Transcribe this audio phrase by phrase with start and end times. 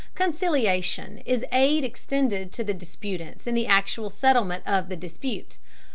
[0.15, 5.59] Conciliation is aid extended to the disputants in the actual settlement of the dispute.